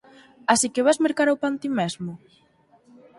Así 0.53 0.67
que 0.73 0.85
vés 0.87 1.01
mercar 1.05 1.27
o 1.33 1.39
pan 1.41 1.55
ti 1.61 1.69
mesmo? 1.79 2.11